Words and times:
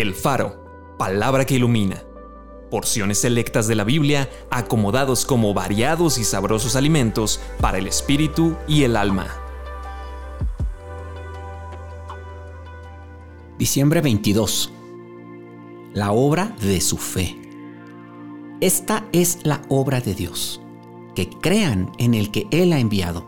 El 0.00 0.14
Faro, 0.14 0.94
palabra 0.96 1.44
que 1.44 1.56
ilumina. 1.56 2.04
Porciones 2.70 3.20
selectas 3.20 3.66
de 3.66 3.74
la 3.74 3.82
Biblia 3.82 4.30
acomodados 4.48 5.24
como 5.24 5.52
variados 5.54 6.18
y 6.18 6.24
sabrosos 6.24 6.76
alimentos 6.76 7.40
para 7.60 7.78
el 7.78 7.88
espíritu 7.88 8.54
y 8.68 8.84
el 8.84 8.96
alma. 8.96 9.26
Diciembre 13.58 14.00
22. 14.00 14.72
La 15.94 16.12
obra 16.12 16.54
de 16.60 16.80
su 16.80 16.96
fe. 16.96 17.36
Esta 18.60 19.04
es 19.10 19.40
la 19.42 19.62
obra 19.68 20.00
de 20.00 20.14
Dios, 20.14 20.60
que 21.16 21.28
crean 21.28 21.90
en 21.98 22.14
el 22.14 22.30
que 22.30 22.46
Él 22.52 22.72
ha 22.72 22.78
enviado. 22.78 23.26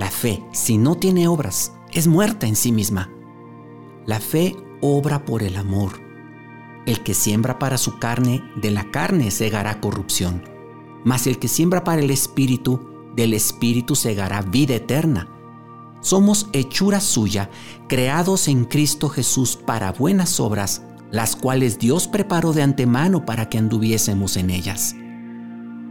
La 0.00 0.10
fe, 0.10 0.42
si 0.50 0.76
no 0.76 0.96
tiene 0.96 1.28
obras, 1.28 1.72
es 1.92 2.08
muerta 2.08 2.48
en 2.48 2.56
sí 2.56 2.72
misma. 2.72 3.12
La 4.04 4.18
fe 4.18 4.56
obra 4.80 5.24
por 5.24 5.44
el 5.44 5.56
amor. 5.56 6.00
El 6.86 7.04
que 7.04 7.14
siembra 7.14 7.60
para 7.60 7.78
su 7.78 8.00
carne, 8.00 8.42
de 8.56 8.72
la 8.72 8.90
carne 8.90 9.30
segará 9.30 9.80
corrupción. 9.80 10.42
Mas 11.04 11.28
el 11.28 11.38
que 11.38 11.46
siembra 11.46 11.84
para 11.84 12.02
el 12.02 12.10
Espíritu, 12.10 12.80
del 13.14 13.32
Espíritu 13.32 13.94
segará 13.94 14.42
vida 14.42 14.74
eterna. 14.74 15.28
Somos 16.00 16.48
hechura 16.52 17.00
suya, 17.00 17.48
creados 17.88 18.48
en 18.48 18.64
Cristo 18.64 19.08
Jesús 19.08 19.56
para 19.56 19.92
buenas 19.92 20.40
obras, 20.40 20.82
las 21.12 21.36
cuales 21.36 21.78
Dios 21.78 22.08
preparó 22.08 22.52
de 22.52 22.62
antemano 22.62 23.24
para 23.24 23.48
que 23.48 23.58
anduviésemos 23.58 24.36
en 24.36 24.50
ellas. 24.50 24.96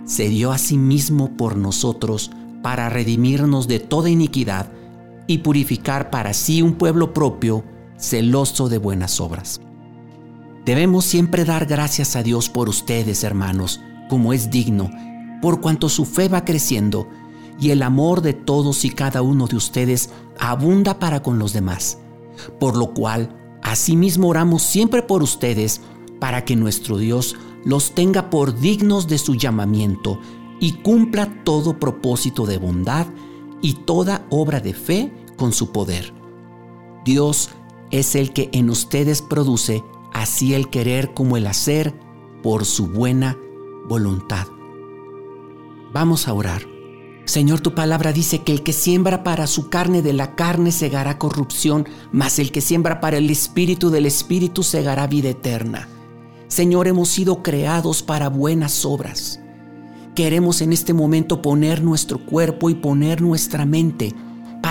Se 0.03 0.27
dio 0.27 0.51
a 0.51 0.57
sí 0.57 0.77
mismo 0.77 1.37
por 1.37 1.55
nosotros 1.55 2.31
para 2.61 2.89
redimirnos 2.89 3.69
de 3.69 3.79
toda 3.79 4.09
iniquidad 4.09 4.69
y 5.27 5.37
purificar 5.37 6.09
para 6.09 6.33
sí 6.33 6.61
un 6.61 6.73
pueblo 6.73 7.13
propio, 7.13 7.63
celoso 8.01 8.67
de 8.67 8.77
buenas 8.77 9.21
obras. 9.21 9.61
Debemos 10.65 11.05
siempre 11.05 11.45
dar 11.45 11.65
gracias 11.65 12.15
a 12.15 12.23
Dios 12.23 12.49
por 12.49 12.67
ustedes, 12.67 13.23
hermanos, 13.23 13.79
como 14.09 14.33
es 14.33 14.49
digno, 14.49 14.89
por 15.41 15.61
cuanto 15.61 15.87
su 15.87 16.05
fe 16.05 16.27
va 16.27 16.43
creciendo 16.43 17.07
y 17.59 17.69
el 17.69 17.83
amor 17.83 18.21
de 18.21 18.33
todos 18.33 18.85
y 18.85 18.89
cada 18.89 19.21
uno 19.21 19.47
de 19.47 19.55
ustedes 19.55 20.09
abunda 20.39 20.99
para 20.99 21.21
con 21.21 21.39
los 21.39 21.53
demás. 21.53 21.99
Por 22.59 22.75
lo 22.75 22.93
cual, 22.93 23.35
asimismo 23.61 24.29
oramos 24.29 24.63
siempre 24.63 25.03
por 25.03 25.23
ustedes, 25.23 25.81
para 26.19 26.45
que 26.45 26.55
nuestro 26.55 26.97
Dios 26.97 27.35
los 27.63 27.93
tenga 27.93 28.29
por 28.29 28.59
dignos 28.59 29.07
de 29.07 29.17
su 29.17 29.35
llamamiento 29.35 30.19
y 30.59 30.73
cumpla 30.73 31.43
todo 31.43 31.79
propósito 31.79 32.45
de 32.45 32.57
bondad 32.57 33.07
y 33.61 33.73
toda 33.73 34.25
obra 34.29 34.59
de 34.59 34.73
fe 34.73 35.11
con 35.37 35.53
su 35.53 35.71
poder. 35.71 36.13
Dios 37.03 37.49
es 37.91 38.15
el 38.15 38.33
que 38.33 38.49
en 38.53 38.69
ustedes 38.69 39.21
produce 39.21 39.83
así 40.13 40.53
el 40.53 40.69
querer 40.69 41.13
como 41.13 41.37
el 41.37 41.47
hacer 41.47 41.93
por 42.41 42.65
su 42.65 42.87
buena 42.87 43.37
voluntad. 43.87 44.47
Vamos 45.93 46.27
a 46.27 46.33
orar. 46.33 46.63
Señor, 47.25 47.61
tu 47.61 47.75
palabra 47.75 48.11
dice 48.13 48.39
que 48.39 48.51
el 48.51 48.63
que 48.63 48.73
siembra 48.73 49.23
para 49.23 49.45
su 49.47 49.69
carne 49.69 50.01
de 50.01 50.13
la 50.13 50.35
carne 50.35 50.71
segará 50.71 51.17
corrupción, 51.17 51.87
mas 52.11 52.39
el 52.39 52.51
que 52.51 52.61
siembra 52.61 52.99
para 52.99 53.17
el 53.17 53.29
espíritu 53.29 53.89
del 53.89 54.05
espíritu 54.05 54.63
segará 54.63 55.07
vida 55.07 55.29
eterna. 55.29 55.87
Señor, 56.47 56.87
hemos 56.87 57.09
sido 57.09 57.43
creados 57.43 58.03
para 58.03 58.27
buenas 58.27 58.85
obras. 58.85 59.39
Queremos 60.15 60.61
en 60.61 60.73
este 60.73 60.93
momento 60.93 61.41
poner 61.41 61.83
nuestro 61.83 62.25
cuerpo 62.25 62.69
y 62.69 62.75
poner 62.75 63.21
nuestra 63.21 63.65
mente 63.65 64.13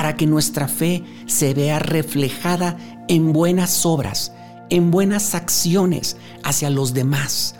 para 0.01 0.17
que 0.17 0.27
nuestra 0.27 0.67
fe 0.67 1.05
se 1.27 1.53
vea 1.53 1.79
reflejada 1.79 2.79
en 3.07 3.35
buenas 3.35 3.85
obras, 3.85 4.33
en 4.71 4.91
buenas 4.91 5.35
acciones 5.35 6.17
hacia 6.43 6.71
los 6.71 6.95
demás. 6.95 7.57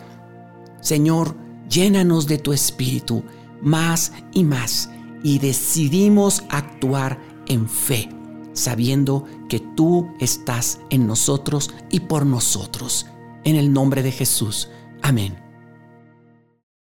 Señor, 0.79 1.37
llénanos 1.69 2.25
de 2.25 2.39
tu 2.39 2.51
espíritu 2.51 3.23
más 3.61 4.11
y 4.33 4.43
más 4.43 4.89
y 5.21 5.37
decidimos 5.37 6.43
actuar 6.49 7.19
en 7.45 7.69
fe, 7.69 8.09
sabiendo 8.53 9.25
que 9.47 9.59
tú 9.59 10.11
estás 10.19 10.79
en 10.89 11.05
nosotros 11.05 11.69
y 11.91 11.99
por 11.99 12.25
nosotros. 12.25 13.05
En 13.43 13.55
el 13.55 13.71
nombre 13.71 14.01
de 14.01 14.11
Jesús. 14.11 14.67
Amén. 15.03 15.50